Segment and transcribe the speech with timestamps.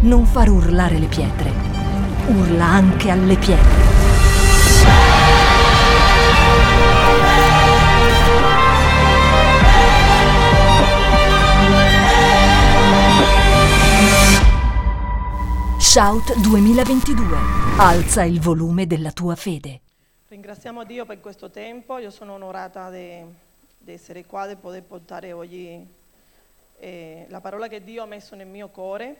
[0.00, 1.50] non far urlare le pietre,
[2.28, 3.86] urla anche alle pietre.
[15.78, 17.36] Shout 2022.
[17.78, 19.80] Alza il volume della tua fede.
[20.28, 23.24] Ringraziamo Dio per questo tempo, io sono onorata di
[23.86, 25.84] essere qua, di poter portare oggi
[26.78, 29.16] eh, la parola che Dio ha messo nel mio cuore,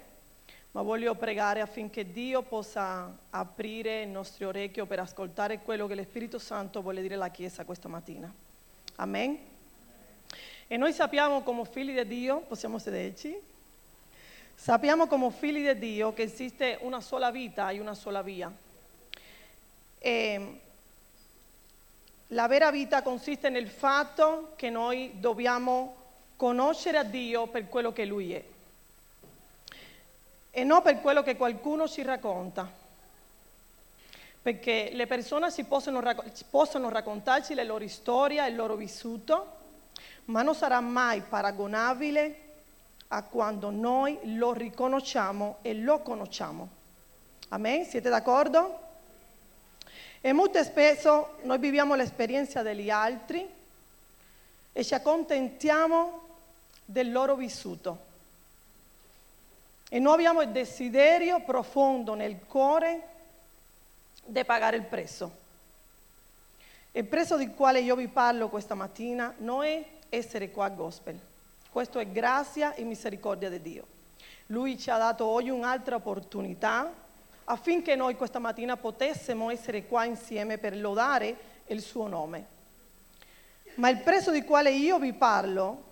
[0.79, 6.39] ma voglio pregare affinché Dio possa aprire il nostro orecchio per ascoltare quello che lo
[6.39, 8.33] Santo vuole dire alla Chiesa questa mattina.
[8.95, 9.37] Amen.
[10.69, 13.37] E noi sappiamo come figli di Dio, possiamo sederci,
[14.55, 18.49] sappiamo come figli di Dio che esiste una sola vita e una sola via.
[19.99, 20.61] E
[22.29, 25.97] la vera vita consiste nel fatto che noi dobbiamo
[26.37, 28.45] conoscere a Dio per quello che Lui è
[30.51, 32.71] e non per quello che qualcuno ci racconta.
[34.41, 36.03] Perché le persone possono,
[36.51, 39.57] possono raccontarci le loro storie, il loro vissuto,
[40.27, 42.47] ma non sarà mai paragonabile
[43.09, 46.69] a quando noi lo riconosciamo e lo conosciamo.
[47.49, 47.85] Amen?
[47.85, 48.87] Siete d'accordo?
[50.21, 53.49] E molto spesso noi viviamo l'esperienza degli altri
[54.73, 56.27] e ci accontentiamo
[56.85, 58.07] del loro vissuto.
[59.91, 63.03] E noi abbiamo il desiderio profondo nel cuore
[64.25, 65.47] di pagare il prezzo.
[66.93, 71.19] Il prezzo del quale io vi parlo questa mattina non è essere qua gospel.
[71.71, 73.87] Questo è grazia e misericordia di Dio.
[74.47, 76.93] Lui ci ha dato oggi un'altra opportunità
[77.45, 82.57] affinché noi questa mattina potessimo essere qua insieme per lodare il suo nome.
[83.77, 85.85] Ma il prezzo di quale io vi parlo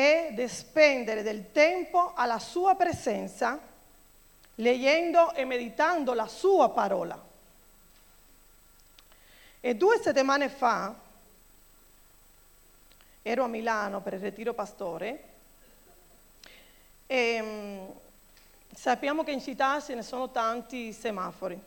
[0.00, 3.58] è di spendere del tempo alla sua presenza,
[4.56, 7.22] leggendo e meditando la sua parola.
[9.60, 10.94] E due settimane fa
[13.22, 15.24] ero a Milano per il ritiro pastore
[17.06, 17.88] e mm,
[18.74, 21.60] sappiamo che in città ce ne sono tanti semafori.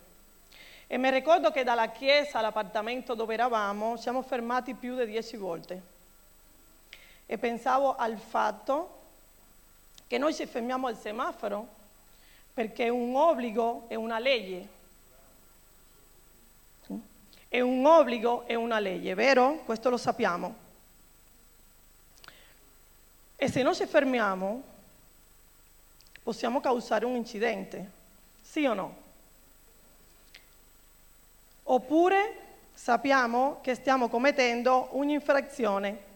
[0.87, 5.92] E mi ricordo che dalla chiesa all'appartamento dove eravamo siamo fermati più di dieci volte.
[7.33, 8.99] E pensavo al fatto
[10.05, 11.67] che noi ci fermiamo al semaforo
[12.53, 14.67] perché è un obbligo e una legge.
[17.47, 19.63] È un obbligo e una legge, vero?
[19.65, 20.55] Questo lo sappiamo.
[23.35, 24.61] E se non ci fermiamo,
[26.21, 27.89] possiamo causare un incidente,
[28.43, 28.95] sì o no?
[31.63, 32.37] Oppure
[32.75, 36.11] sappiamo che stiamo commettendo un'infrazione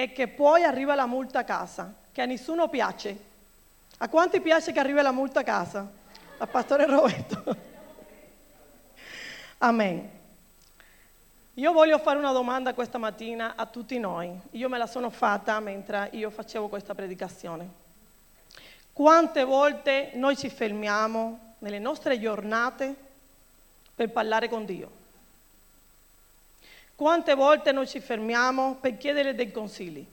[0.00, 3.18] e che poi arriva la multa a casa, che a nessuno piace.
[3.98, 5.90] A quanti piace che arrivi la multa a casa?
[6.36, 7.42] A Pastore Roberto.
[9.58, 10.08] Amen.
[11.54, 14.38] Io voglio fare una domanda questa mattina a tutti noi.
[14.52, 17.68] Io me la sono fatta mentre io facevo questa predicazione.
[18.92, 22.94] Quante volte noi ci fermiamo nelle nostre giornate
[23.96, 24.97] per parlare con Dio?
[26.98, 30.04] Quante volte noi ci fermiamo per chiedere dei consigli?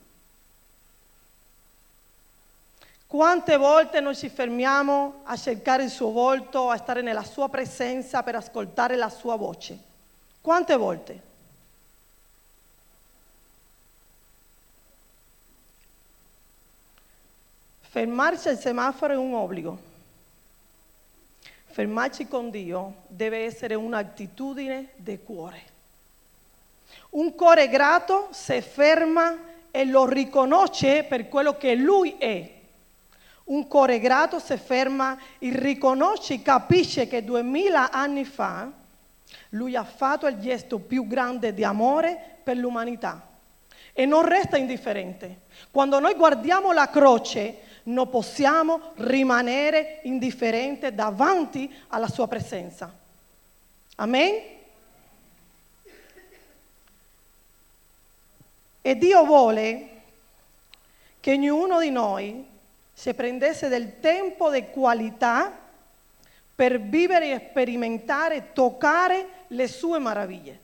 [3.08, 8.22] Quante volte noi ci fermiamo a cercare il suo volto, a stare nella sua presenza
[8.22, 9.76] per ascoltare la sua voce?
[10.40, 11.20] Quante volte?
[17.80, 19.76] Fermarci al semaforo è un obbligo.
[21.64, 25.74] Fermarci con Dio deve essere un'attitudine di cuore.
[27.16, 29.38] Un cuore grato si ferma
[29.70, 32.52] e lo riconosce per quello che Lui è.
[33.44, 38.70] Un cuore grato si ferma e riconosce e capisce che duemila anni fa
[39.50, 43.26] Lui ha fatto il gesto più grande di amore per l'umanità
[43.94, 45.40] e non resta indifferente.
[45.70, 52.92] Quando noi guardiamo la croce, non possiamo rimanere indifferenti davanti alla sua presenza.
[53.94, 54.55] Amen?
[58.86, 59.88] E Dio vuole
[61.18, 62.46] che ognuno di noi
[62.92, 65.58] si prendesse del tempo di qualità
[66.54, 70.60] per vivere sperimentare, toccare le sue meraviglie.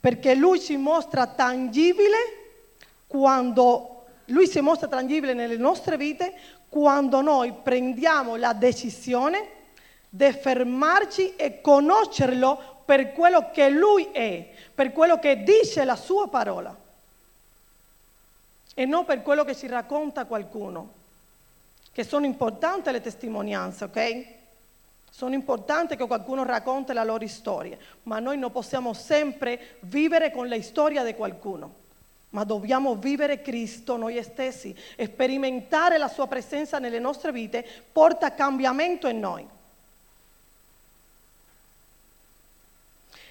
[0.00, 2.16] Perché Lui si mostra tangibile
[3.06, 6.34] quando lui si mostra tangibile nelle nostre vite
[6.68, 9.48] quando noi prendiamo la decisione
[10.10, 14.48] di fermarci e conoscerlo per quello che Lui è,
[14.78, 16.86] per quello che dice la sua parola.
[18.74, 20.92] e non per quello che ci racconta qualcuno,
[21.90, 24.26] che sono importanti le testimonianze, ok?
[25.10, 30.48] Sono importanti che qualcuno racconti la loro storia, ma noi non possiamo sempre vivere con
[30.48, 31.74] la storia di qualcuno,
[32.28, 39.08] ma dobbiamo vivere Cristo noi stessi, sperimentare la sua presenza nelle nostre vite porta cambiamento
[39.08, 39.44] in noi.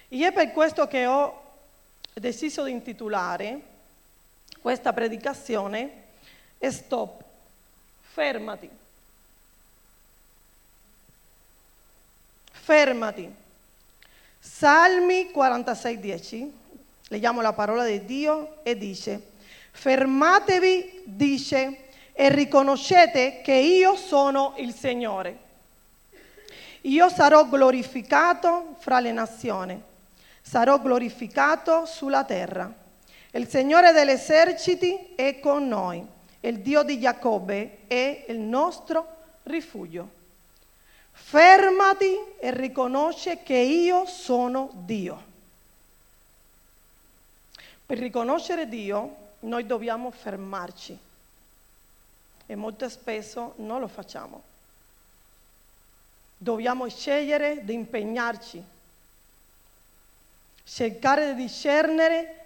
[0.10, 1.44] E è per questo che ho
[2.14, 3.62] deciso di intitolare
[4.62, 6.06] questa predicazione
[6.60, 7.24] Stop,
[8.02, 8.70] fermati.
[12.52, 13.34] Fermati.
[14.40, 16.52] Salmi 46:10,
[17.10, 19.22] leggiamo la parola di Dio e dice,
[19.72, 25.46] fermatevi, dice, e riconoscete che io sono il Signore.
[26.82, 29.82] Io sarò glorificato fra le nazioni,
[30.48, 32.74] sarò glorificato sulla terra.
[33.32, 36.06] Il Signore degli eserciti è con noi,
[36.40, 40.16] il Dio di Giacobbe è il nostro rifugio.
[41.12, 45.26] Fermati e riconosce che io sono Dio.
[47.86, 50.98] Per riconoscere Dio noi dobbiamo fermarci
[52.46, 54.44] e molto spesso non lo facciamo.
[56.38, 58.64] Dobbiamo scegliere di impegnarci,
[60.68, 62.46] cercare di discernere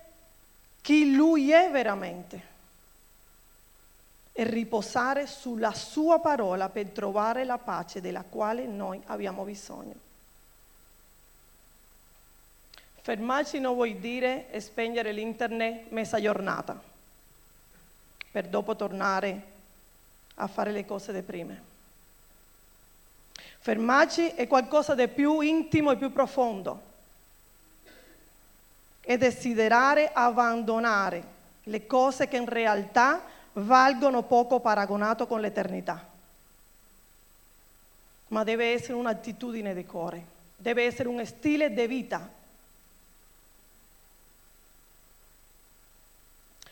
[0.81, 2.49] chi Lui è veramente
[4.31, 10.09] e riposare sulla Sua parola per trovare la pace della quale noi abbiamo bisogno.
[13.01, 16.79] Fermarci non vuol dire spegnere l'internet mezza giornata
[18.29, 19.49] per dopo tornare
[20.35, 21.55] a fare le cose di prima.
[23.59, 26.89] Fermarci è qualcosa di più intimo e più profondo
[29.01, 33.21] e desiderare abbandonare le cose che in realtà
[33.53, 36.07] valgono poco paragonato con l'eternità.
[38.27, 40.23] Ma deve essere un'attitudine di cuore,
[40.55, 42.29] deve essere un stile di vita.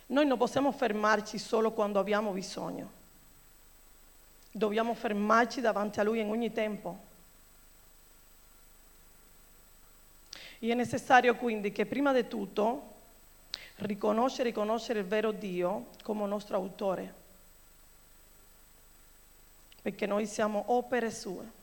[0.07, 2.89] Noi non possiamo fermarci solo quando abbiamo bisogno,
[4.51, 7.07] dobbiamo fermarci davanti a Lui in ogni tempo.
[10.59, 12.95] E è necessario quindi che prima di tutto
[13.77, 17.13] riconoscere e riconoscere il vero Dio come nostro autore,
[19.81, 21.57] perché noi siamo opere sue.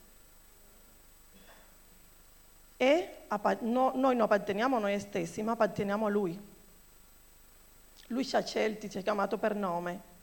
[2.78, 3.16] E
[3.60, 6.54] no, noi non apparteniamo a noi stessi, ma apparteniamo a Lui.
[8.08, 10.14] Lui ci ha scelti, ci ha chiamato per nome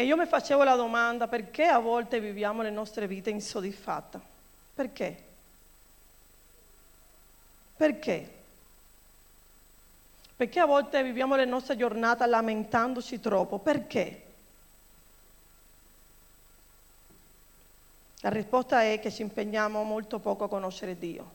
[0.00, 4.18] E io mi facevo la domanda perché a volte viviamo le nostre vite insoddisfatte?
[4.72, 5.24] Perché?
[7.76, 8.32] Perché?
[10.34, 13.58] Perché a volte viviamo le nostre giornate lamentandoci troppo?
[13.58, 14.22] Perché?
[18.20, 21.30] La risposta è che ci impegniamo molto poco a conoscere Dio.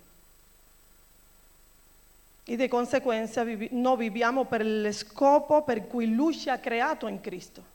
[2.45, 7.21] E di conseguenza non viviamo per lo scopo per cui Lui ci ha creato in
[7.21, 7.74] Cristo.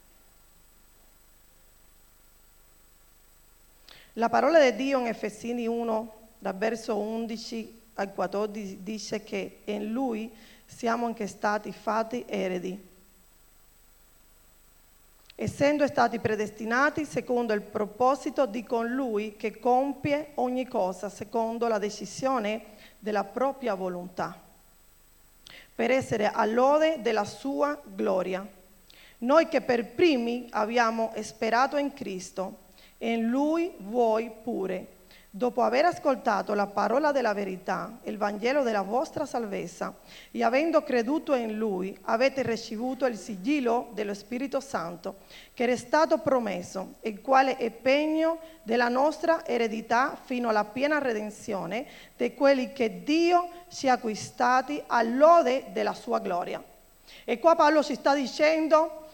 [4.21, 9.93] La parola di Dio in Efesini 1, dal verso 11 al 14, dice che in
[9.93, 10.31] Lui
[10.67, 12.79] siamo anche stati fatti eredi,
[15.35, 21.79] essendo stati predestinati secondo il proposito di con Lui che compie ogni cosa secondo la
[21.79, 22.63] decisione
[22.99, 24.39] della propria volontà,
[25.75, 28.47] per essere all'ode della sua gloria.
[29.21, 32.69] Noi che per primi abbiamo sperato in Cristo,
[33.09, 34.99] in lui voi pure.
[35.33, 39.95] Dopo aver ascoltato la parola della verità, il Vangelo della vostra salvezza,
[40.33, 45.19] e avendo creduto in Lui, avete ricevuto il sigillo dello Spirito Santo,
[45.55, 51.87] che è stato promesso, il quale è pegno della nostra eredità fino alla piena redenzione
[52.17, 56.61] di quelli che Dio ci ha acquistati all'ode della sua gloria.
[57.25, 59.10] E qua Paolo ci sta dicendo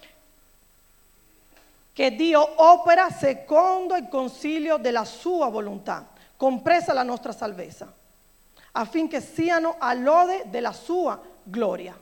[1.97, 7.91] che Dio opera secondo il consiglio della sua volontà, compresa la nostra salvezza,
[8.73, 11.99] affinché siano all'ode della sua gloria.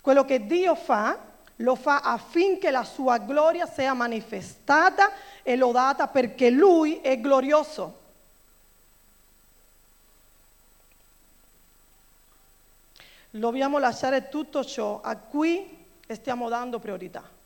[0.00, 1.16] Quello che Dio fa,
[1.58, 5.12] lo fa affinché la sua gloria sia manifestata
[5.44, 8.00] e lodata perché Lui è glorioso.
[13.30, 17.36] Dobbiamo lasciare tutto ciò a cui stiamo dando priorità.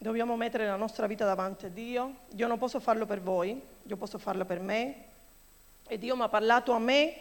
[0.00, 2.18] Dobbiamo mettere la nostra vita davanti a Dio.
[2.36, 5.04] Io non posso farlo per voi, io posso farlo per me.
[5.88, 7.16] E Dio mi ha parlato a me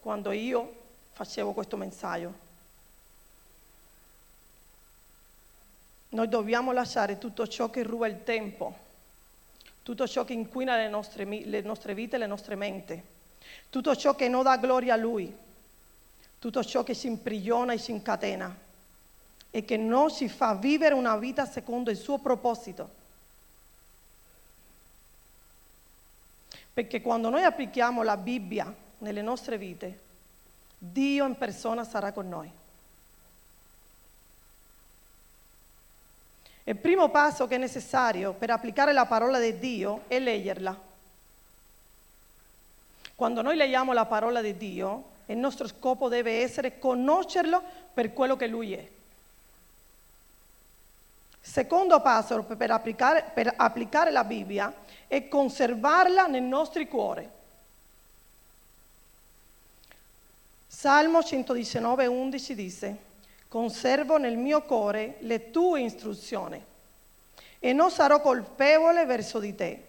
[0.00, 2.44] quando io facevo questo messaggio.
[6.08, 8.74] Noi dobbiamo lasciare tutto ciò che ruba il tempo,
[9.82, 12.98] tutto ciò che inquina le nostre, le nostre vite le nostre menti,
[13.68, 15.36] tutto ciò che non dà gloria a Lui,
[16.38, 18.64] tutto ciò che si imprigiona e si incatena
[19.50, 23.04] e che non ci fa vivere una vita secondo il suo proposito.
[26.72, 29.98] Perché quando noi applichiamo la Bibbia nelle nostre vite,
[30.78, 32.50] Dio in persona sarà con noi.
[36.64, 40.78] Il primo passo che è necessario per applicare la parola di Dio è leggerla.
[43.14, 47.62] Quando noi leggiamo la parola di Dio, il nostro scopo deve essere conoscerlo
[47.94, 48.86] per quello che Lui è.
[51.48, 54.74] Secondo passo per applicare, per applicare la Bibbia
[55.06, 57.26] è conservarla nei nostri cuori.
[60.66, 62.96] Salmo 119, 11 dice,
[63.48, 66.62] conservo nel mio cuore le tue istruzioni
[67.60, 69.84] e non sarò colpevole verso di te.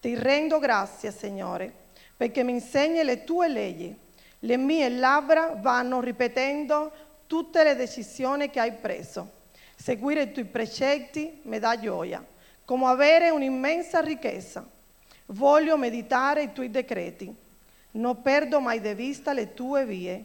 [0.00, 1.70] Ti rendo grazie, Signore,
[2.16, 3.94] perché mi insegni le tue leggi.
[4.38, 6.92] Le mie labbra vanno ripetendo
[7.26, 9.40] tutte le decisioni che hai preso.
[9.82, 12.24] Seguire i tuoi precetti mi dà gioia,
[12.64, 14.64] come avere un'immensa ricchezza.
[15.26, 17.34] Voglio meditare i tuoi decreti.
[17.92, 20.24] Non perdo mai di vista le tue vie.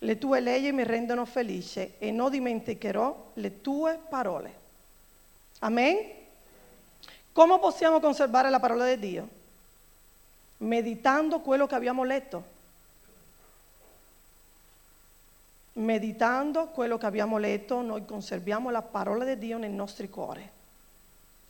[0.00, 4.54] Le tue leggi mi rendono felice e non dimenticherò le tue parole.
[5.60, 5.96] Amen?
[7.32, 9.28] Come possiamo conservare la parola di Dio?
[10.58, 12.44] Meditando quello che abbiamo letto.
[15.76, 20.48] Meditando quello che abbiamo letto, noi conserviamo la parola di Dio nei nostri cuori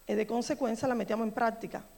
[0.04, 1.95] e di conseguenza la mettiamo in pratica.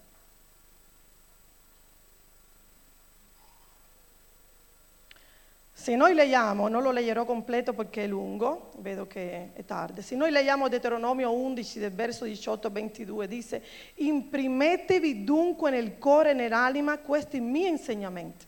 [5.72, 10.16] Se noi leggiamo, non lo leggerò completo perché è lungo, vedo che è tardi, se
[10.16, 13.62] noi leggiamo Deuteronomio 11 del verso 18-22 dice,
[13.94, 18.44] imprimetevi dunque nel cuore e nell'anima questi miei insegnamenti.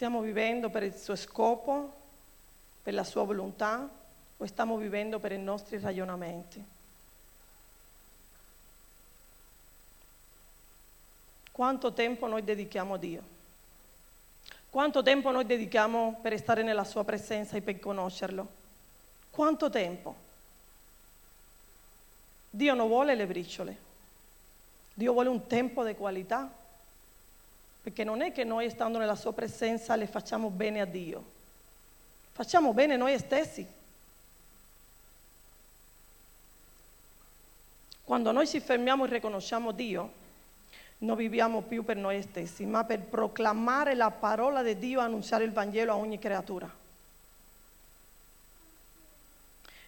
[0.00, 1.92] Stiamo vivendo per il suo scopo,
[2.82, 3.86] per la sua volontà
[4.38, 6.64] o stiamo vivendo per i nostri ragionamenti?
[11.52, 13.22] Quanto tempo noi dedichiamo a Dio?
[14.70, 18.48] Quanto tempo noi dedichiamo per stare nella sua presenza e per conoscerlo?
[19.28, 20.16] Quanto tempo?
[22.48, 23.76] Dio non vuole le briciole,
[24.94, 26.50] Dio vuole un tempo di qualità,
[27.82, 31.24] perché non è che noi stando nella sua presenza le facciamo bene a Dio,
[32.32, 33.66] facciamo bene noi stessi.
[38.04, 40.12] Quando noi ci fermiamo e riconosciamo Dio,
[40.98, 45.44] non viviamo più per noi stessi, ma per proclamare la parola di Dio e annunciare
[45.44, 46.68] il Vangelo a ogni creatura.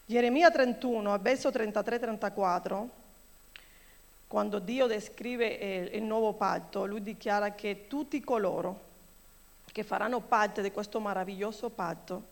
[0.07, 2.87] Geremia 31, verso 33-34,
[4.33, 8.81] quando Dio descrive eh, il nuovo patto, lui dichiara che tutti coloro
[9.71, 12.23] che faranno parte di questo meraviglioso patto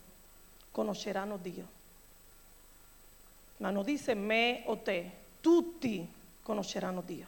[0.70, 1.66] conosceranno Dio.
[3.58, 5.10] Ma non dice me o te,
[5.42, 6.10] tutti
[6.42, 7.26] conosceranno Dio.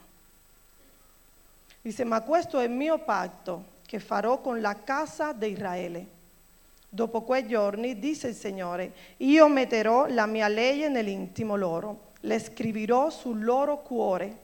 [1.79, 6.07] Dice, ma questo è il mio patto che farò con la casa di Israele.
[6.89, 13.11] Dopo quei giorni, dice il Signore, io metterò la mia legge nell'intimo loro, le scriverò
[13.11, 14.41] sul loro cuore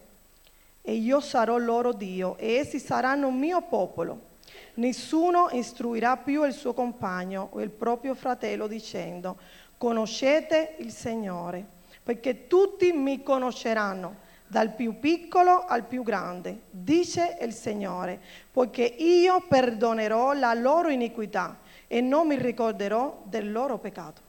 [0.82, 4.28] e io sarò loro Dio e essi saranno mio popolo.
[4.76, 9.38] Nessuno istruirà più il suo compagno o il proprio fratello dicendo,
[9.78, 11.66] conoscete il Signore,
[12.02, 18.20] perché tutti mi conosceranno dal più piccolo al più grande, dice il Signore,
[18.52, 21.58] poiché io perdonerò la loro iniquità
[21.88, 24.22] e non mi ricorderò del loro peccato.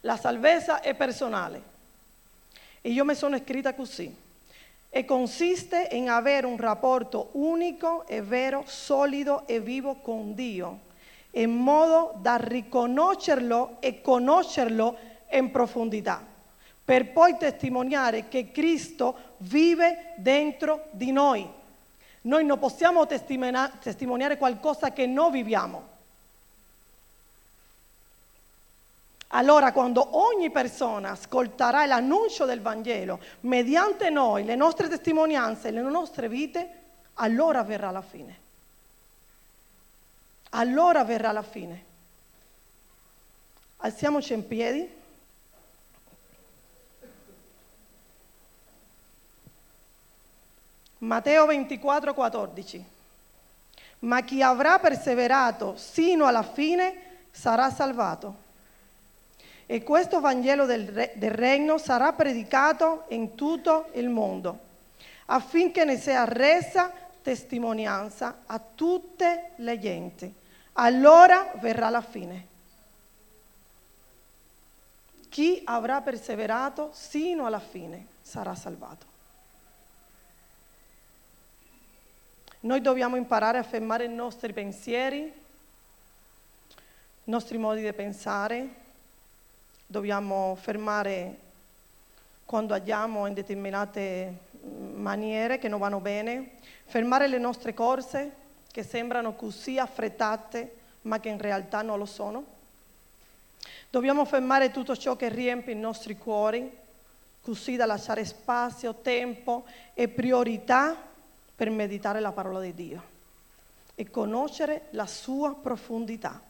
[0.00, 1.62] La salvezza è personale
[2.80, 4.22] e io mi sono scritta così
[4.96, 10.82] e consiste in avere un rapporto unico e vero, solido e vivo con Dio,
[11.32, 14.96] in modo da riconoscerlo e conoscerlo
[15.32, 16.24] in profondità
[16.84, 21.44] per poi testimoniare che Cristo vive dentro di noi.
[22.22, 25.92] Noi non possiamo testimoniare qualcosa che non viviamo.
[29.28, 36.28] Allora quando ogni persona ascolterà l'annuncio del Vangelo mediante noi, le nostre testimonianze, le nostre
[36.28, 36.82] vite,
[37.14, 38.42] allora verrà la fine.
[40.56, 41.84] allora verrà la fine.
[43.78, 44.88] Alziamoci in piedi.
[50.98, 52.84] Matteo 24, 14.
[54.00, 58.43] Ma chi avrà perseverato sino alla fine sarà salvato.
[59.66, 64.58] E questo Vangelo del, re, del regno sarà predicato in tutto il mondo,
[65.26, 66.92] affinché ne sia resa
[67.22, 70.32] testimonianza a tutte le genti.
[70.74, 72.52] Allora verrà la fine.
[75.30, 79.12] Chi avrà perseverato sino alla fine sarà salvato.
[82.60, 85.20] Noi dobbiamo imparare a fermare i nostri pensieri,
[87.24, 88.82] i nostri modi di pensare,
[89.94, 91.38] dobbiamo fermare
[92.44, 94.38] quando agiamo in determinate
[94.92, 96.54] maniere che non vanno bene,
[96.86, 98.32] fermare le nostre corse
[98.72, 102.44] che sembrano così affrettate ma che in realtà non lo sono.
[103.88, 106.76] Dobbiamo fermare tutto ciò che riempie i nostri cuori,
[107.40, 110.96] così da lasciare spazio, tempo e priorità
[111.54, 113.02] per meditare la parola di Dio
[113.94, 116.40] e conoscere la sua profondità.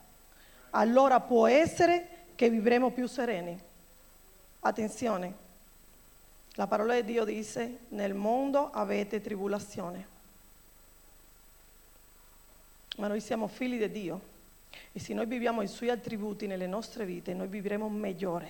[0.70, 3.58] Allora può essere che vivremo più sereni.
[4.60, 5.34] Attenzione,
[6.54, 10.12] la parola di Dio dice, nel mondo avete tribolazione,
[12.96, 14.32] ma noi siamo figli di Dio
[14.92, 18.40] e se noi viviamo i suoi attributi nelle nostre vite, noi vivremo meglio,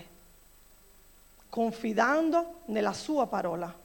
[1.48, 3.82] confidando nella sua parola.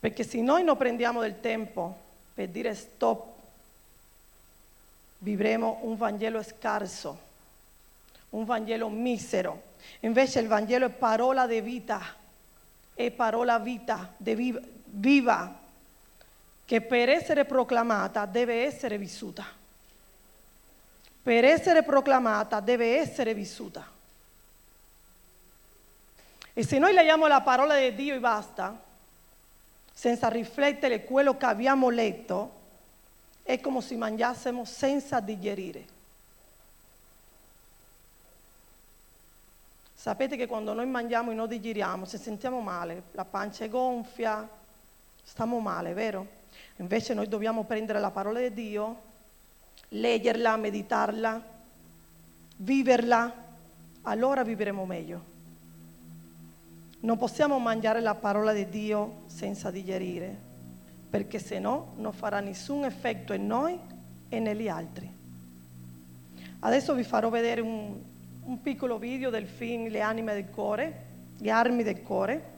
[0.00, 1.96] Perché se noi non prendiamo del tempo
[2.34, 3.32] per dire stop,
[5.18, 7.32] vivremo un Vangelo scarso,
[8.34, 9.72] un Vangelo misero.
[10.00, 12.00] Invece il Vangelo è parola di vita,
[12.92, 15.58] è parola vita, viva, viva,
[16.64, 19.44] che per essere proclamata deve essere vissuta.
[21.22, 23.86] Per essere proclamata deve essere vissuta.
[26.52, 28.80] E se noi leggiamo la parola di Dio e basta,
[29.92, 32.62] senza riflettere quello che abbiamo letto,
[33.42, 35.93] è come se mangiassimo senza digerire.
[40.04, 44.46] Sapete che quando noi mangiamo e non digeriamo, se sentiamo male, la pancia è gonfia,
[45.22, 46.26] stiamo male, vero?
[46.76, 49.00] Invece noi dobbiamo prendere la parola di Dio,
[49.88, 51.42] leggerla, meditarla,
[52.56, 53.32] viverla,
[54.02, 55.24] allora vivremo meglio.
[57.00, 60.36] Non possiamo mangiare la parola di Dio senza digerire,
[61.08, 63.80] perché se no non farà nessun effetto in noi
[64.28, 65.10] e negli altri.
[66.58, 68.12] Adesso vi farò vedere un,
[68.44, 71.06] un piccolo video del film Le anime del cuore,
[71.38, 72.52] le armi del cuore.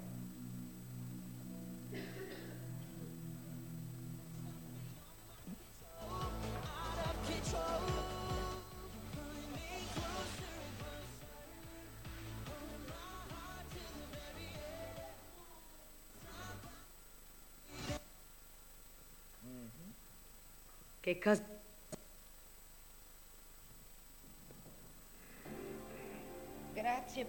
[21.01, 21.56] Che.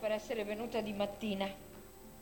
[0.08, 1.46] Per essere venuta di mattina.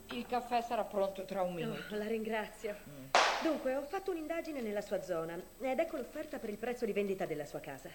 [0.09, 1.93] Il caffè sarà pronto tra un minuto.
[1.93, 2.75] Oh, la ringrazio.
[2.89, 3.05] Mm.
[3.43, 7.27] Dunque, ho fatto un'indagine nella sua zona ed ecco l'offerta per il prezzo di vendita
[7.27, 7.89] della sua casa.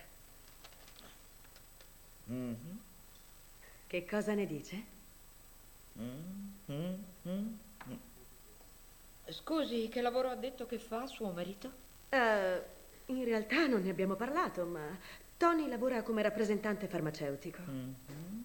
[2.31, 2.77] Mm-hmm.
[3.89, 4.83] Che cosa ne dice?
[5.99, 7.55] Mm-hmm.
[9.29, 11.73] Scusi, che lavoro ha detto che fa suo marito?
[12.11, 12.63] Uh,
[13.07, 14.87] in realtà non ne abbiamo parlato, ma
[15.37, 17.63] Tony lavora come rappresentante farmaceutico.
[17.69, 18.40] Mm-hmm.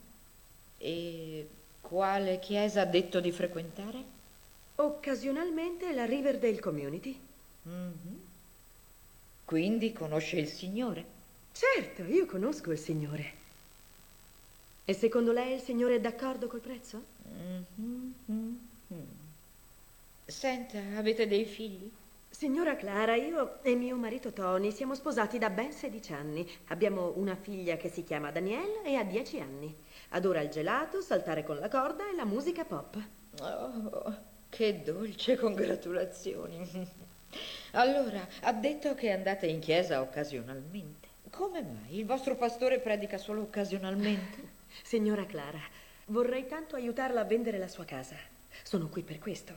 [0.85, 1.49] E
[1.81, 4.03] quale chiesa ha detto di frequentare?
[4.75, 7.19] Occasionalmente la Riverdale Community.
[7.67, 8.15] Mm-hmm.
[9.45, 11.03] Quindi conosce il Signore?
[11.53, 13.33] Certo, io conosco il Signore.
[14.85, 17.03] E secondo lei il Signore è d'accordo col prezzo?
[17.29, 18.55] Mm-hmm.
[20.23, 21.89] Senta, avete dei figli?
[22.29, 26.47] Signora Clara, io e mio marito Tony siamo sposati da ben 16 anni.
[26.67, 29.75] Abbiamo una figlia che si chiama Danielle e ha 10 anni.
[30.15, 32.97] Adora il gelato, saltare con la corda e la musica pop.
[33.41, 37.03] Oh, che dolce, congratulazioni.
[37.71, 41.09] Allora, ha detto che andate in chiesa occasionalmente.
[41.29, 41.97] Come mai?
[41.97, 44.41] Il vostro pastore predica solo occasionalmente?
[44.81, 45.59] Signora Clara,
[46.05, 48.15] vorrei tanto aiutarla a vendere la sua casa.
[48.63, 49.53] Sono qui per questo.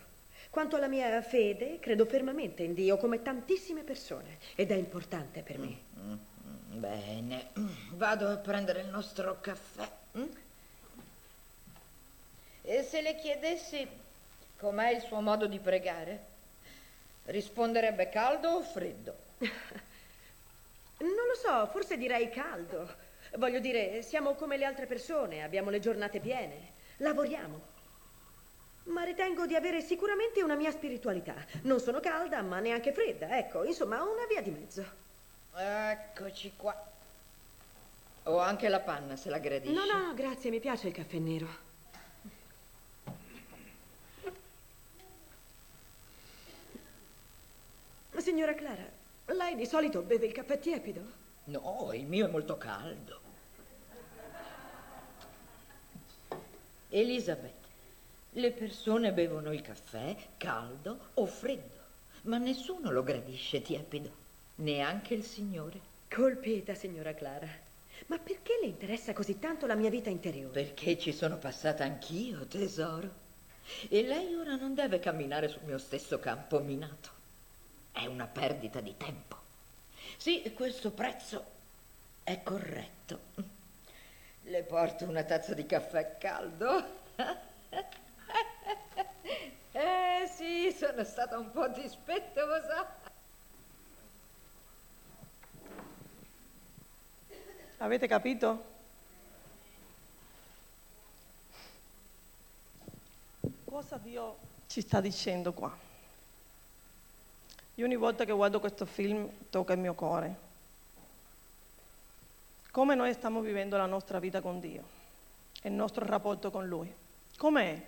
[0.50, 5.58] Quanto alla mia fede, credo fermamente in Dio come tantissime persone ed è importante per
[5.58, 5.78] me.
[6.00, 7.50] Mm, mm, bene,
[7.92, 9.88] vado a prendere il nostro caffè.
[12.70, 13.88] E se le chiedessi
[14.58, 16.20] com'è il suo modo di pregare,
[17.24, 19.16] risponderebbe caldo o freddo?
[21.00, 22.92] Non lo so, forse direi caldo.
[23.36, 27.60] Voglio dire, siamo come le altre persone, abbiamo le giornate piene, lavoriamo.
[28.86, 31.36] Ma ritengo di avere sicuramente una mia spiritualità.
[31.62, 33.38] Non sono calda, ma neanche fredda.
[33.38, 34.84] Ecco, insomma, una via di mezzo.
[35.54, 36.74] Eccoci qua.
[38.24, 39.72] Ho anche la panna, se la gradisci.
[39.72, 41.67] No, no, grazie, mi piace il caffè nero.
[48.20, 48.86] Signora Clara,
[49.26, 51.00] lei di solito beve il caffè tiepido?
[51.44, 53.20] No, il mio è molto caldo.
[56.90, 57.54] Elisabeth,
[58.32, 61.80] le persone bevono il caffè caldo o freddo,
[62.22, 64.10] ma nessuno lo gradisce tiepido,
[64.56, 65.80] neanche il Signore.
[66.08, 67.48] Colpita, signora Clara.
[68.06, 70.52] Ma perché le interessa così tanto la mia vita interiore?
[70.52, 73.10] Perché ci sono passata anch'io, tesoro.
[73.88, 77.17] E lei ora non deve camminare sul mio stesso campo minato.
[77.98, 79.36] È una perdita di tempo.
[80.18, 81.44] Sì, questo prezzo
[82.22, 83.18] è corretto.
[84.42, 86.96] Le porto una tazza di caffè caldo?
[89.72, 92.96] Eh sì, sono stata un po' dispettosa.
[97.78, 98.64] Avete capito?
[103.64, 105.87] Cosa Dio ci sta dicendo qua?
[107.78, 110.36] Io ogni volta che guardo questo film tocca il mio cuore.
[112.72, 114.82] Come noi stiamo vivendo la nostra vita con Dio,
[115.62, 116.92] il nostro rapporto con Lui.
[117.36, 117.80] Com'è?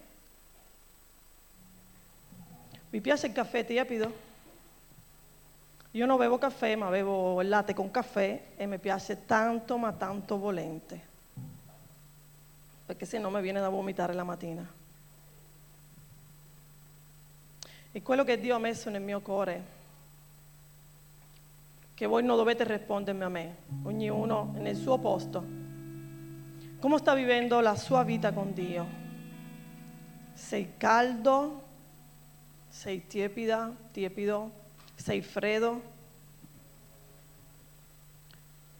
[2.90, 4.28] Vi piace il caffè tiepido?
[5.90, 9.90] Io non bevo caffè, ma bevo il latte con caffè e mi piace tanto, ma
[9.90, 11.00] tanto volente.
[12.86, 14.64] Perché se no mi viene da vomitare la mattina.
[17.90, 19.78] E quello che Dio ha messo nel mio cuore,
[22.00, 25.44] che voi non dovete rispondermi a me, ognuno nel suo posto.
[26.78, 28.86] Come sta vivendo la sua vita con Dio?
[30.32, 31.62] Sei caldo?
[32.70, 34.50] Sei tiepida, tiepido?
[34.94, 35.82] Sei freddo?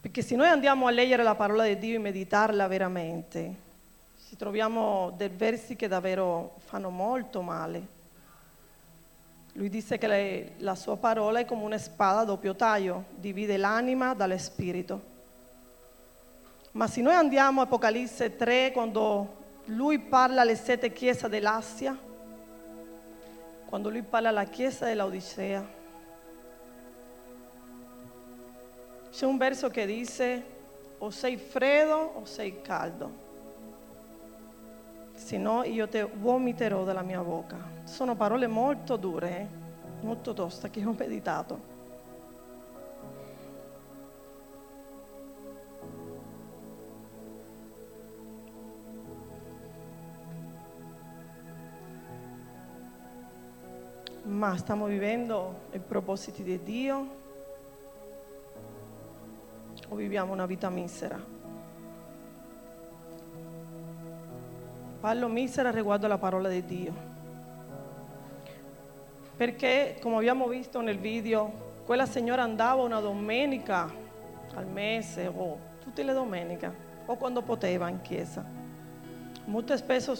[0.01, 3.55] Perché se noi andiamo a leggere la parola di Dio e meditarla veramente,
[4.29, 7.99] ci troviamo dei versi che davvero fanno molto male.
[9.53, 13.57] Lui disse che le- la sua parola è come una spada a doppio taglio, divide
[13.57, 15.09] l'anima dallo spirito.
[16.71, 21.97] Ma se noi andiamo a Apocalisse 3, quando lui parla alle sette chiese dell'Asia,
[23.65, 25.79] quando lui parla alla chiesa dell'Odissea,
[29.11, 30.43] c'è un verso che dice
[30.99, 33.29] o sei freddo o sei caldo,
[35.23, 37.55] se no io ti vomiterò dalla mia bocca.
[37.83, 39.47] Sono parole molto dure, eh,
[40.01, 41.69] molto toste che ho meditato.
[54.23, 57.07] Ma stiamo vivendo i propositi di Dio
[59.87, 61.40] o viviamo una vita misera?
[65.01, 66.93] Parlo misera riguardo alla parola di Dio.
[69.35, 71.51] Perché, come abbiamo visto nel video,
[71.85, 73.91] quella signora andava una domenica
[74.53, 76.71] al mese o tutte le domeniche
[77.07, 78.45] o quando poteva in chiesa.
[79.45, 80.15] Molto spesso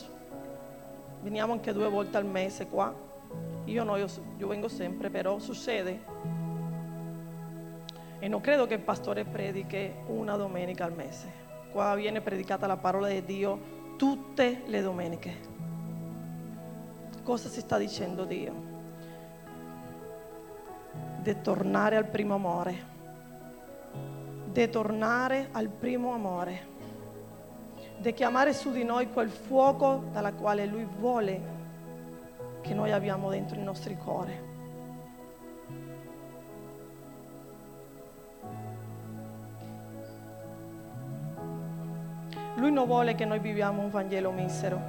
[1.22, 2.92] veniamo anche due volte al mese qua.
[3.66, 4.08] Io no, io,
[4.40, 6.00] io vengo sempre, però succede.
[8.18, 11.28] E non credo che il pastore predichi una domenica al mese.
[11.72, 15.36] Qua viene predicata la parola di Dio tutte le domeniche.
[17.22, 18.54] Cosa si sta dicendo Dio?
[21.22, 22.76] Di tornare al primo amore.
[24.46, 26.68] Di tornare al primo amore.
[28.00, 31.42] Di chiamare su di noi quel fuoco dalla quale Lui vuole
[32.62, 34.51] che noi abbiamo dentro i nostri cuori.
[42.62, 44.80] Lui non vuole che noi viviamo un Vangelo misero,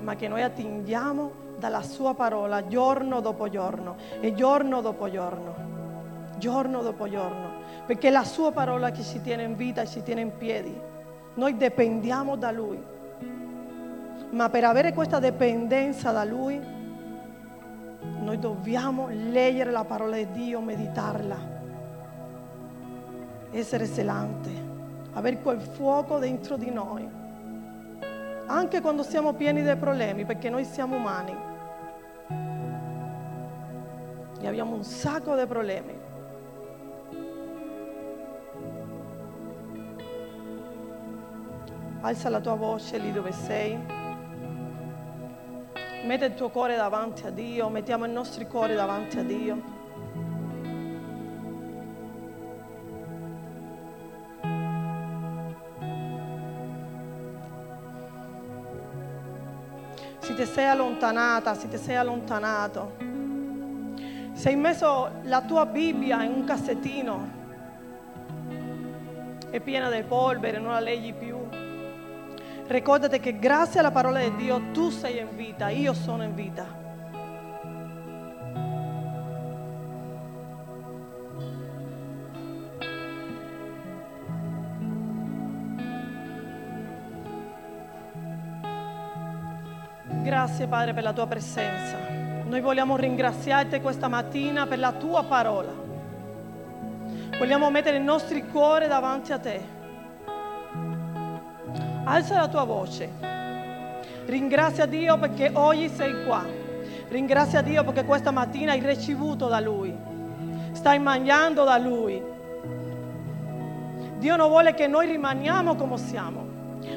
[0.00, 5.54] ma che noi attingiamo dalla sua parola giorno dopo giorno e giorno dopo giorno,
[6.38, 7.50] giorno dopo giorno,
[7.86, 10.76] perché è la sua parola che ci tiene in vita e ci tiene in piedi.
[11.34, 12.82] Noi dipendiamo da Lui,
[14.30, 16.60] ma per avere questa dipendenza da Lui,
[18.22, 21.36] noi dobbiamo leggere la parola di Dio, meditarla,
[23.52, 24.70] essere zelante
[25.12, 27.08] avere quel fuoco dentro di noi,
[28.46, 31.48] anche quando siamo pieni dei problemi, perché noi siamo umani
[34.40, 35.98] e abbiamo un sacco di problemi.
[42.02, 43.78] Alza la tua voce lì dove sei.
[46.06, 49.79] Mette il tuo cuore davanti a Dio, mettiamo il nostro cuore davanti a Dio.
[60.52, 62.96] Sei allontanata, se ti sei allontanato,
[64.32, 67.38] se hai messo la tua Bibbia in un cassettino,
[69.50, 71.38] è piena di polvere, non la leggi più.
[72.66, 76.79] Ricordati che grazie alla parola di Dio tu sei in vita, io sono in vita.
[90.42, 91.98] Grazie Padre per la tua presenza.
[92.46, 95.70] Noi vogliamo ringraziarti questa mattina per la tua parola.
[97.38, 99.60] Vogliamo mettere i nostri cuori davanti a te.
[102.04, 103.10] Alza la tua voce.
[104.24, 106.42] Ringrazia Dio perché oggi sei qua.
[107.08, 109.94] Ringrazia Dio perché questa mattina hai ricevuto da Lui.
[110.72, 112.18] Stai mangiando da Lui.
[114.16, 116.46] Dio non vuole che noi rimaniamo come siamo,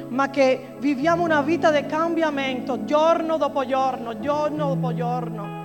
[0.08, 5.62] ma che viviamo una vita di cambiamento giorno dopo giorno, giorno dopo giorno.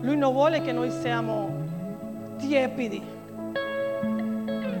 [0.00, 1.62] Lui non vuole che noi siamo
[2.36, 3.02] tiepidi,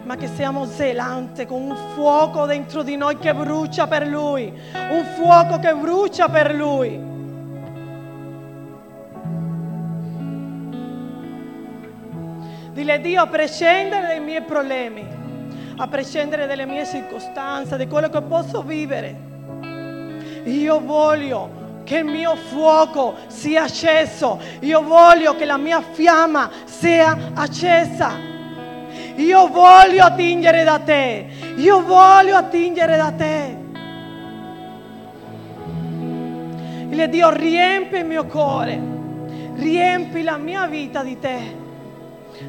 [0.04, 5.04] ma che siamo zelanti con un fuoco dentro di noi che brucia per Lui, un
[5.16, 7.13] fuoco che brucia per Lui.
[12.74, 15.06] Dile Dio, a prescindere dai miei problemi,
[15.76, 19.16] a prescindere dalle mie circostanze, di quello che posso vivere,
[20.42, 27.16] io voglio che il mio fuoco sia acceso, io voglio che la mia fiamma sia
[27.34, 28.10] accesa.
[29.14, 33.56] Io voglio attingere da te, io voglio attingere da te.
[36.90, 38.80] Il Dio riempi il mio cuore,
[39.54, 41.62] riempi la mia vita di te,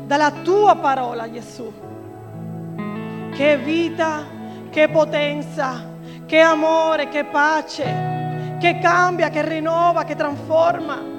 [0.05, 1.71] dalla tua parola Gesù.
[3.33, 4.23] Che vita,
[4.69, 5.93] che potenza,
[6.25, 11.13] che amore, che pace, che cambia, che rinnova, che trasforma.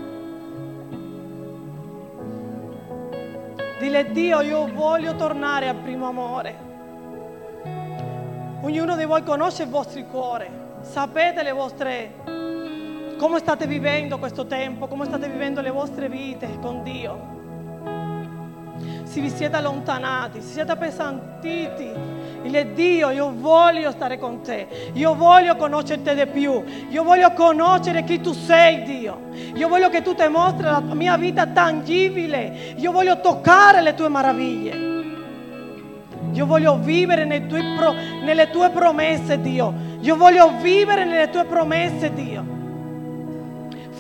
[3.79, 6.65] Dile Dio, io voglio tornare al primo amore.
[8.63, 12.15] Ognuno di voi conosce il vostro cuore, sapete le vostre,
[13.19, 17.36] come state vivendo questo tempo, come state vivendo le vostre vite con Dio.
[19.17, 21.91] Se vi siete allontanati, se siete appesantiti,
[22.43, 28.05] dile Dio, io voglio stare con te, io voglio conoscerti di più, io voglio conoscere
[28.05, 32.93] chi tu sei Dio, io voglio che tu ti mostri la mia vita tangibile, io
[32.93, 34.85] voglio toccare le tue meraviglie.
[36.33, 37.63] Io voglio vivere tue
[38.23, 39.73] nelle tue promesse, Dio.
[40.01, 42.66] Io voglio vivere nelle tue promesse, Dio.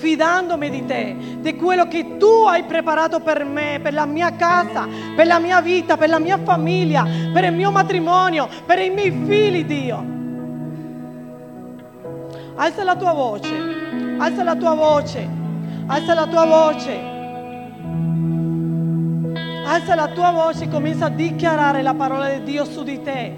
[0.06, 4.86] Fidandomi di te, di quello che tu hai preparato per me, per la mia casa,
[5.16, 9.10] per la mia vita, per la mia famiglia, per il mio matrimonio, per i miei
[9.10, 10.04] figli, Dio.
[12.54, 13.52] Alza la tua voce,
[14.18, 15.28] alza la tua voce,
[15.88, 17.14] alza la tua voce.
[19.66, 23.34] Alza la tua voce e comienza a dichiarare la parola di Dio su di te.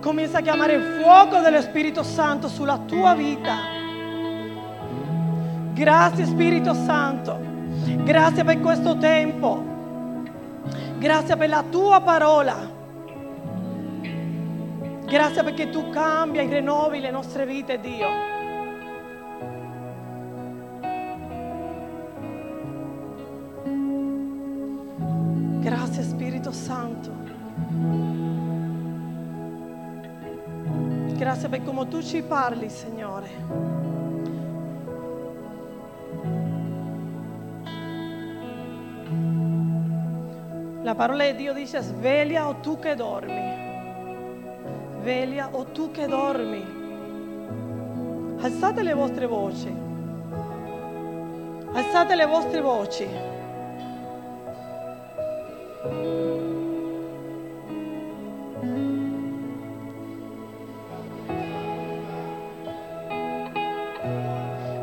[0.00, 3.79] Comienza a chiamare il fuoco dello Spirito Santo sulla tua vita.
[5.80, 7.38] Grazie Spirito Santo.
[8.04, 9.64] Grazie per questo tempo.
[10.98, 12.54] Grazie per la tua parola.
[15.06, 18.08] Grazie perché tu cambi e rinnovi le nostre vite, Dio.
[25.60, 27.10] Grazie Spirito Santo.
[31.16, 34.09] Grazie per come tu ci parli, Signore.
[40.90, 43.54] La parola di Dio dice sveglia o tu che dormi.
[44.98, 46.64] Sveglia o tu che dormi.
[48.40, 49.72] Alzate le vostre voci.
[51.74, 53.06] Alzate le vostre voci.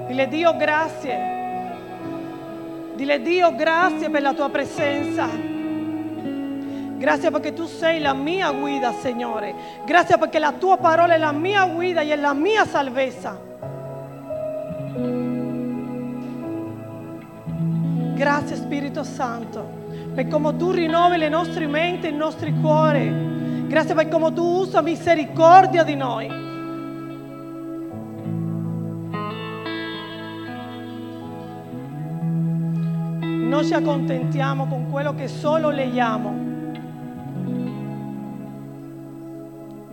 [0.07, 1.35] Dile Dio grazie.
[2.95, 5.56] Dile Dio grazie per la tua presenza.
[6.97, 9.53] Grazie perché tu sei la mia guida, Signore.
[9.85, 13.39] Grazie perché la tua parola è la mia guida e è la mia salvezza.
[18.15, 19.77] Grazie Spirito Santo
[20.17, 23.67] per come tu rinnovi le nostre menti e i nostri cuori.
[23.67, 26.27] Grazie per come tu usa misericordia di noi.
[33.47, 36.46] Non ci accontentiamo con quello che solo leggiamo,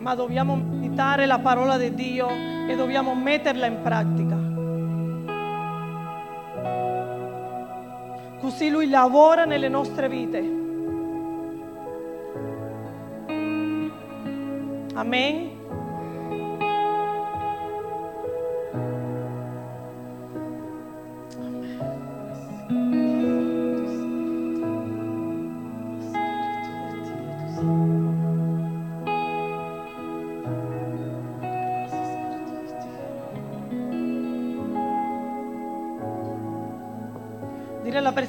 [0.05, 4.37] ma dobbiamo meditare la parola di Dio e dobbiamo metterla in pratica.
[8.39, 10.39] Così Lui lavora nelle nostre vite.
[14.93, 15.53] Amen.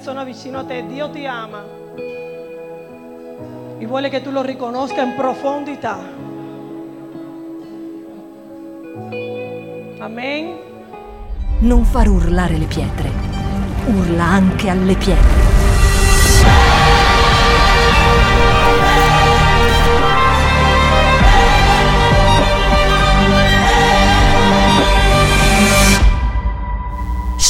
[0.05, 1.65] Persona vicino a te, Dio ti ama
[3.79, 5.97] e vuole che tu lo riconosca in profondità.
[9.97, 10.59] Amen.
[11.61, 13.09] Non far urlare le pietre.
[13.87, 15.64] Urla anche alle pietre.